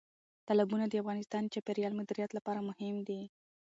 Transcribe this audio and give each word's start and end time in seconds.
تالابونه 0.47 0.85
د 0.87 0.93
افغانستان 1.01 1.41
د 1.43 1.51
چاپیریال 1.53 1.93
مدیریت 1.99 2.31
لپاره 2.37 2.65
مهم 2.69 2.95
دي. 3.07 3.21